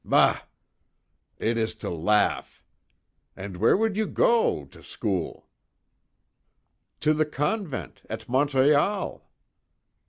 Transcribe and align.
Bah! 0.03 0.41
It 1.37 1.59
is 1.59 1.75
to 1.75 1.91
laugh! 1.91 2.63
And 3.35 3.57
where 3.57 3.77
would 3.77 3.95
you 3.95 4.07
go 4.07 4.65
to 4.65 4.81
school?" 4.81 5.47
"To 7.01 7.13
the 7.13 7.27
convent, 7.27 8.01
at 8.09 8.27
Montreal." 8.27 9.29